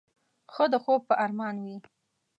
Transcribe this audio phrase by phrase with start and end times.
[0.53, 1.75] ښه د خوب په ارمان وې.